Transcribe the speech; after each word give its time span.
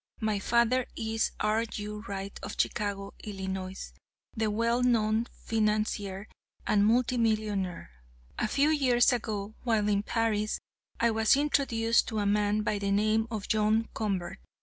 My 0.19 0.39
father 0.39 0.87
is 0.95 1.29
R. 1.39 1.63
U. 1.75 2.03
Wright, 2.07 2.39
of 2.41 2.55
Chicago, 2.59 3.13
Ill., 3.23 3.71
the 4.35 4.49
well 4.49 4.81
known 4.81 5.27
financier 5.45 6.27
and 6.65 6.83
multi 6.87 7.19
millionaire. 7.19 7.91
A 8.39 8.47
few 8.47 8.69
years 8.69 9.13
ago, 9.13 9.53
while 9.63 9.87
in 9.87 10.01
Paris, 10.01 10.57
I 10.99 11.11
was 11.11 11.37
introduced 11.37 12.07
to 12.07 12.17
a 12.17 12.25
man 12.25 12.63
by 12.63 12.79
the 12.79 12.89
name 12.89 13.27
of 13.29 13.47
John 13.47 13.89
Convert. 13.93 14.39